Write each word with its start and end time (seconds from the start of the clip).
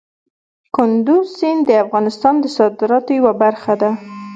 کندز 0.75 1.25
سیند 1.37 1.61
د 1.67 1.71
افغانستان 1.83 2.35
د 2.39 2.45
صادراتو 2.57 3.11
یوه 3.19 3.33
برخه 3.43 3.73
ده. 3.81 3.91